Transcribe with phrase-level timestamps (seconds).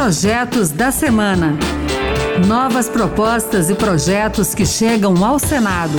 [0.00, 1.58] Projetos da Semana.
[2.46, 5.98] Novas propostas e projetos que chegam ao Senado.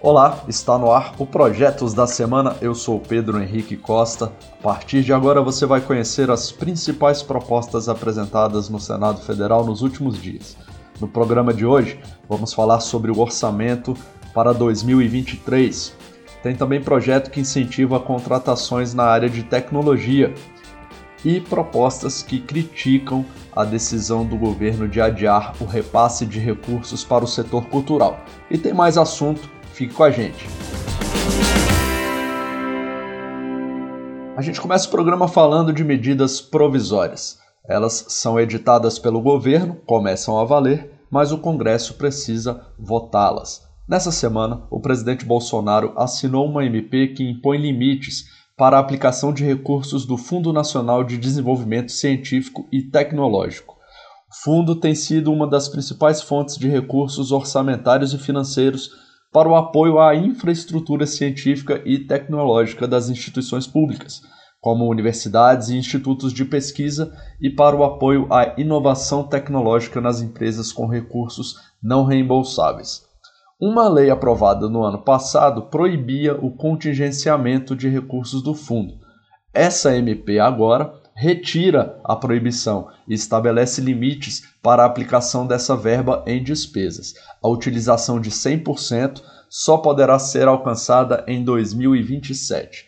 [0.00, 2.56] Olá, está no ar o Projetos da Semana.
[2.60, 4.32] Eu sou Pedro Henrique Costa.
[4.60, 9.82] A partir de agora você vai conhecer as principais propostas apresentadas no Senado Federal nos
[9.82, 10.56] últimos dias.
[11.00, 13.92] No programa de hoje, vamos falar sobre o orçamento
[14.32, 15.92] para 2023.
[16.44, 20.32] Tem também projeto que incentiva contratações na área de tecnologia
[21.24, 23.24] e propostas que criticam
[23.54, 28.20] a decisão do governo de adiar o repasse de recursos para o setor cultural.
[28.50, 30.46] E tem mais assunto, fique com a gente.
[34.36, 37.38] A gente começa o programa falando de medidas provisórias.
[37.66, 43.62] Elas são editadas pelo governo, começam a valer, mas o Congresso precisa votá-las.
[43.88, 48.24] Nessa semana, o presidente Bolsonaro assinou uma MP que impõe limites
[48.56, 53.74] para a aplicação de recursos do Fundo Nacional de Desenvolvimento Científico e Tecnológico.
[54.30, 58.90] O fundo tem sido uma das principais fontes de recursos orçamentários e financeiros
[59.32, 64.22] para o apoio à infraestrutura científica e tecnológica das instituições públicas,
[64.60, 70.72] como universidades e institutos de pesquisa, e para o apoio à inovação tecnológica nas empresas
[70.72, 73.03] com recursos não reembolsáveis.
[73.66, 78.98] Uma lei aprovada no ano passado proibia o contingenciamento de recursos do fundo.
[79.54, 86.44] Essa MP agora retira a proibição e estabelece limites para a aplicação dessa verba em
[86.44, 87.14] despesas.
[87.42, 92.84] A utilização de 100% só poderá ser alcançada em 2027.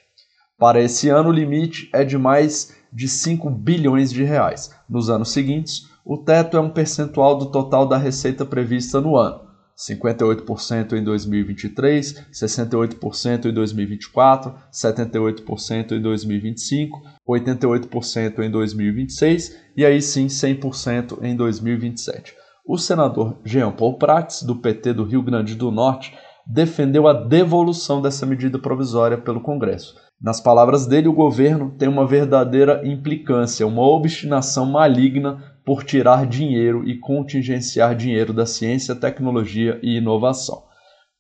[0.58, 4.70] Para esse ano, o limite é de mais de 5 bilhões de reais.
[4.86, 9.45] Nos anos seguintes, o teto é um percentual do total da receita prevista no ano.
[9.76, 20.26] 58% em 2023, 68% em 2024, 78% em 2025, 88% em 2026 e aí sim
[20.26, 22.34] 100% em 2027.
[22.66, 28.00] O senador Jean Paul Prats, do PT do Rio Grande do Norte, defendeu a devolução
[28.00, 29.94] dessa medida provisória pelo Congresso.
[30.20, 36.88] Nas palavras dele, o governo tem uma verdadeira implicância, uma obstinação maligna por tirar dinheiro
[36.88, 40.62] e contingenciar dinheiro da ciência, tecnologia e inovação.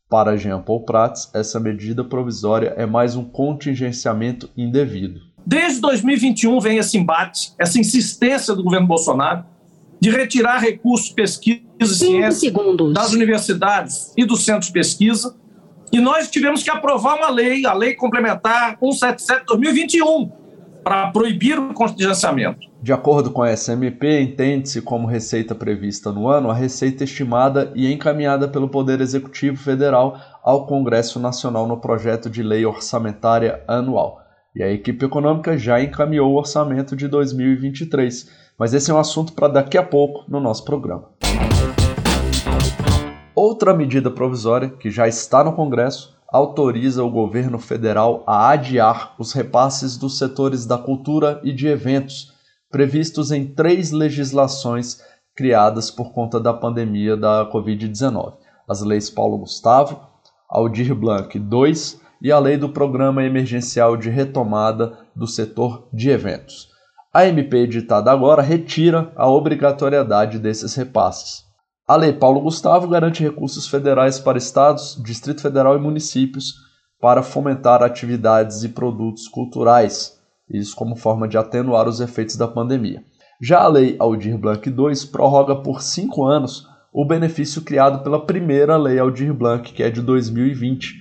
[0.08, 5.20] Para Jean Paul Prats, essa medida provisória é mais um contingenciamento indevido.
[5.44, 9.44] Desde 2021 vem esse embate, essa insistência do governo Bolsonaro
[10.00, 12.94] de retirar recursos de pesquisa e ciência segundos.
[12.94, 15.34] das universidades e dos centros de pesquisa.
[15.92, 20.30] E nós tivemos que aprovar uma lei, a Lei Complementar 177-2021,
[20.84, 22.75] para proibir o contingenciamento.
[22.86, 27.92] De acordo com a SMP, entende-se como receita prevista no ano a receita estimada e
[27.92, 34.20] encaminhada pelo Poder Executivo Federal ao Congresso Nacional no projeto de lei orçamentária anual.
[34.54, 39.32] E a equipe econômica já encaminhou o orçamento de 2023, mas esse é um assunto
[39.32, 41.10] para daqui a pouco no nosso programa.
[43.34, 49.32] Outra medida provisória que já está no Congresso autoriza o governo federal a adiar os
[49.32, 52.35] repasses dos setores da cultura e de eventos,
[52.70, 55.00] previstos em três legislações
[55.34, 58.34] criadas por conta da pandemia da Covid-19:
[58.68, 60.00] as leis Paulo Gustavo,
[60.48, 66.68] Aldir Blanc II e a lei do Programa Emergencial de Retomada do Setor de Eventos.
[67.12, 71.44] A MP editada agora retira a obrigatoriedade desses repasses.
[71.88, 76.54] A Lei Paulo Gustavo garante recursos federais para estados, Distrito Federal e municípios
[77.00, 80.15] para fomentar atividades e produtos culturais,
[80.50, 83.04] isso como forma de atenuar os efeitos da pandemia.
[83.40, 88.76] Já a Lei Aldir Blanc II prorroga por cinco anos o benefício criado pela primeira
[88.76, 90.94] Lei Aldir Blanc, que é de 2020,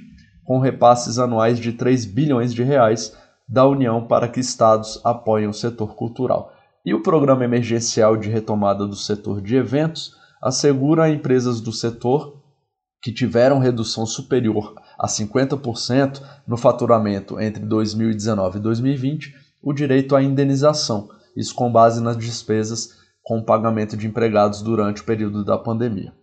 [0.43, 3.15] com repasses anuais de 3 bilhões de reais
[3.47, 6.51] da União para que estados apoiem o setor cultural.
[6.85, 12.43] E o Programa Emergencial de Retomada do Setor de Eventos assegura a empresas do setor
[13.01, 20.21] que tiveram redução superior a 50% no faturamento entre 2019 e 2020 o direito à
[20.21, 25.57] indenização, isso com base nas despesas com o pagamento de empregados durante o período da
[25.57, 26.13] pandemia.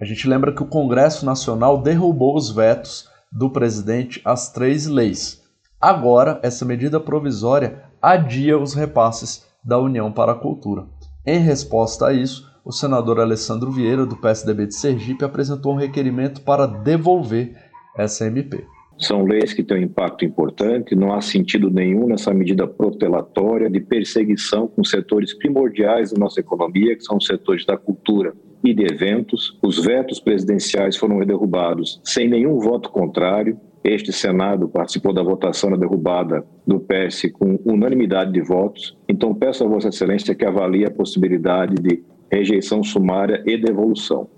[0.00, 5.42] A gente lembra que o Congresso Nacional derrubou os vetos do presidente às três leis.
[5.80, 10.86] Agora, essa medida provisória adia os repasses da União para a Cultura.
[11.26, 16.42] Em resposta a isso, o senador Alessandro Vieira, do PSDB de Sergipe, apresentou um requerimento
[16.42, 17.56] para devolver
[17.98, 18.64] essa MP.
[18.98, 23.80] São leis que têm um impacto importante, não há sentido nenhum nessa medida protelatória de
[23.80, 28.34] perseguição com setores primordiais da nossa economia, que são os setores da cultura
[28.64, 29.56] e de eventos.
[29.62, 33.56] Os vetos presidenciais foram derrubados sem nenhum voto contrário.
[33.84, 38.98] este Senado participou da votação na derrubada do PS com unanimidade de votos.
[39.08, 44.28] Então, peço a Vossa Excelência que avalie a possibilidade de rejeição sumária e devolução.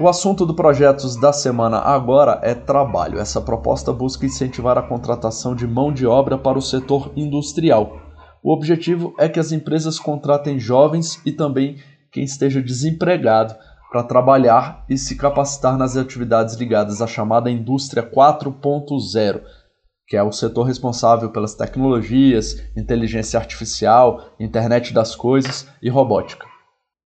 [0.00, 3.18] O assunto do Projetos da Semana agora é trabalho.
[3.18, 7.98] Essa proposta busca incentivar a contratação de mão de obra para o setor industrial.
[8.40, 11.78] O objetivo é que as empresas contratem jovens e também
[12.12, 13.56] quem esteja desempregado
[13.90, 19.40] para trabalhar e se capacitar nas atividades ligadas à chamada indústria 4.0,
[20.06, 26.47] que é o setor responsável pelas tecnologias, inteligência artificial, internet das coisas e robótica.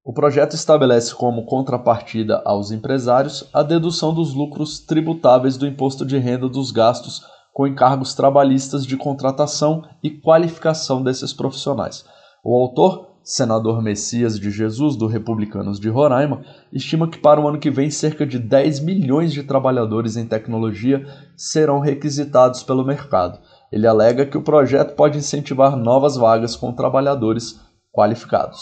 [0.04, 6.18] O projeto estabelece como contrapartida aos empresários a dedução dos lucros tributáveis do imposto de
[6.18, 7.22] renda dos gastos
[7.54, 12.04] com encargos trabalhistas de contratação e qualificação desses profissionais.
[12.42, 17.60] O autor senador Messias de Jesus, do Republicanos de Roraima, estima que para o ano
[17.60, 21.06] que vem cerca de 10 milhões de trabalhadores em tecnologia
[21.36, 23.38] serão requisitados pelo mercado.
[23.70, 27.60] Ele alega que o projeto pode incentivar novas vagas com trabalhadores
[27.92, 28.58] qualificados.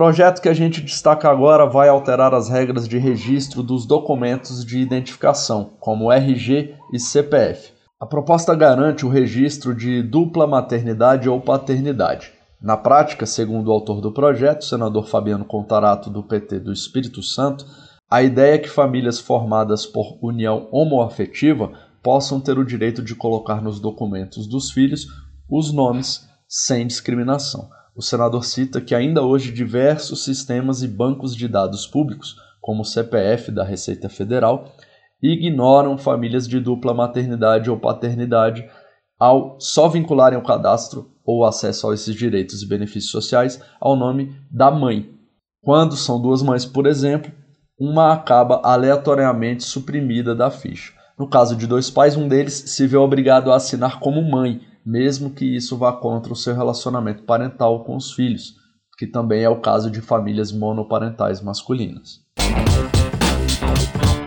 [0.00, 4.78] Projeto que a gente destaca agora vai alterar as regras de registro dos documentos de
[4.78, 7.74] identificação, como RG e CPF.
[8.00, 12.32] A proposta garante o registro de dupla maternidade ou paternidade.
[12.62, 17.66] Na prática, segundo o autor do projeto, senador Fabiano Contarato, do PT do Espírito Santo,
[18.10, 23.60] a ideia é que famílias formadas por união homoafetiva possam ter o direito de colocar
[23.60, 25.06] nos documentos dos filhos
[25.46, 27.68] os nomes sem discriminação.
[27.94, 32.84] O senador cita que ainda hoje diversos sistemas e bancos de dados públicos, como o
[32.84, 34.72] CPF da Receita Federal,
[35.22, 38.68] ignoram famílias de dupla maternidade ou paternidade
[39.18, 44.34] ao só vincularem o cadastro ou acesso a esses direitos e benefícios sociais ao nome
[44.50, 45.10] da mãe.
[45.62, 47.30] Quando são duas mães, por exemplo,
[47.78, 50.92] uma acaba aleatoriamente suprimida da ficha.
[51.18, 55.30] No caso de dois pais, um deles se vê obrigado a assinar como mãe, mesmo
[55.30, 58.54] que isso vá contra o seu relacionamento parental com os filhos,
[58.98, 62.20] que também é o caso de famílias monoparentais masculinas.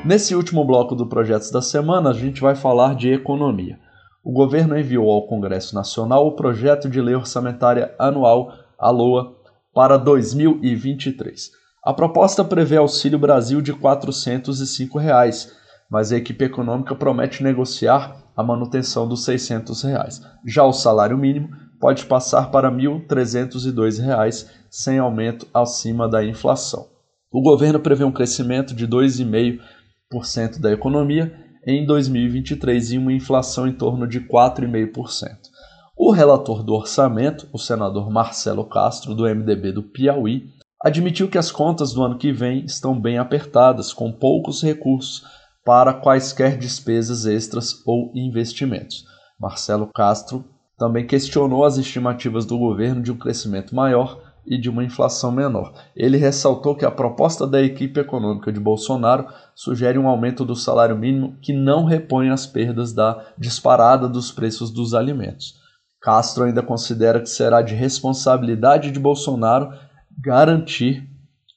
[0.05, 3.79] Nesse último bloco do Projetos da Semana, a gente vai falar de economia.
[4.23, 9.35] O governo enviou ao Congresso Nacional o projeto de lei orçamentária anual, a LOA,
[9.73, 11.51] para 2023.
[11.83, 15.53] A proposta prevê auxílio Brasil de 405 reais,
[15.89, 20.21] mas a equipe econômica promete negociar a manutenção dos 600 reais.
[20.45, 21.49] Já o salário mínimo
[21.79, 26.87] pode passar para R$ 1.302, sem aumento acima da inflação.
[27.31, 31.33] O governo prevê um crescimento de 2,5% da economia
[31.65, 35.53] em 2023 e uma inflação em torno de 4,5%.
[35.95, 40.49] O relator do orçamento, o senador Marcelo Castro, do MDB do Piauí,
[40.83, 45.23] admitiu que as contas do ano que vem estão bem apertadas, com poucos recursos
[45.65, 49.05] para quaisquer despesas extras ou investimentos.
[49.39, 50.45] Marcelo Castro
[50.77, 55.73] também questionou as estimativas do governo de um crescimento maior e de uma inflação menor.
[55.95, 60.97] Ele ressaltou que a proposta da equipe econômica de Bolsonaro sugere um aumento do salário
[60.97, 65.61] mínimo que não repõe as perdas da disparada dos preços dos alimentos.
[66.01, 69.71] Castro ainda considera que será de responsabilidade de Bolsonaro
[70.19, 71.09] garantir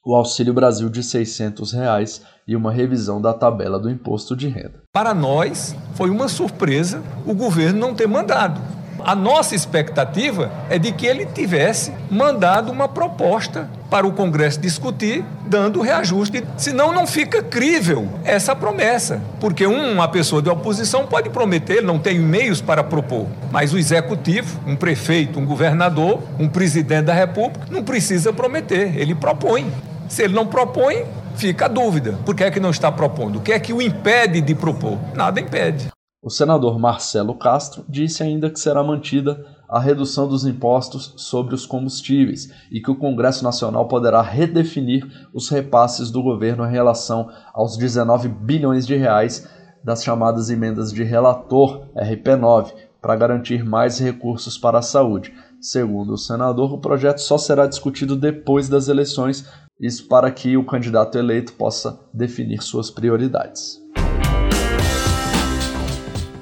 [0.07, 4.81] o Auxílio Brasil de 600 reais e uma revisão da tabela do imposto de renda.
[4.93, 8.61] Para nós, foi uma surpresa o governo não ter mandado.
[9.03, 15.25] A nossa expectativa é de que ele tivesse mandado uma proposta para o Congresso discutir,
[15.45, 16.41] dando reajuste.
[16.55, 19.21] Senão, não fica crível essa promessa.
[19.41, 23.27] Porque uma pessoa de oposição pode prometer, não tem meios para propor.
[23.51, 29.13] Mas o executivo, um prefeito, um governador, um presidente da República, não precisa prometer, ele
[29.13, 29.69] propõe.
[30.07, 32.17] Se ele não propõe, fica a dúvida.
[32.25, 33.39] Por que é que não está propondo?
[33.39, 34.97] O que é que o impede de propor?
[35.13, 35.89] Nada impede.
[36.21, 41.65] O senador Marcelo Castro disse ainda que será mantida a redução dos impostos sobre os
[41.65, 47.77] combustíveis e que o Congresso Nacional poderá redefinir os repasses do governo em relação aos
[47.77, 49.47] 19 bilhões de reais
[49.83, 55.33] das chamadas emendas de relator RP9 para garantir mais recursos para a saúde.
[55.59, 59.45] Segundo o senador, o projeto só será discutido depois das eleições,
[59.79, 63.81] isso para que o candidato eleito possa definir suas prioridades.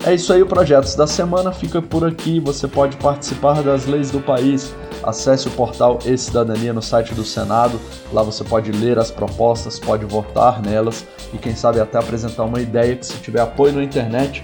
[0.05, 2.39] É isso aí, o Projetos da Semana fica por aqui.
[2.39, 4.71] Você pode participar das leis do país.
[5.01, 7.79] Acesse o portal E-Cidadania no site do Senado.
[8.13, 11.03] Lá você pode ler as propostas, pode votar nelas
[11.33, 14.43] e, quem sabe, até apresentar uma ideia que, se tiver apoio na internet,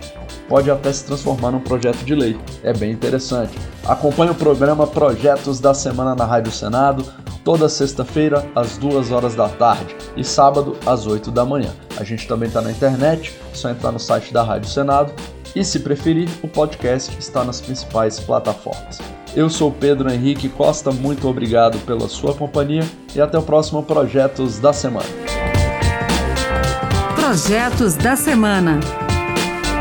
[0.51, 2.37] pode até se transformar num projeto de lei.
[2.61, 3.57] É bem interessante.
[3.87, 7.05] Acompanhe o programa Projetos da Semana na Rádio Senado
[7.41, 11.71] toda sexta-feira às 2 horas da tarde e sábado às 8 da manhã.
[11.97, 15.13] A gente também está na internet, é só entrar no site da Rádio Senado
[15.55, 18.99] e, se preferir, o podcast está nas principais plataformas.
[19.33, 22.83] Eu sou Pedro Henrique Costa, muito obrigado pela sua companhia
[23.15, 25.07] e até o próximo Projetos da Semana.
[27.15, 28.81] Projetos da Semana.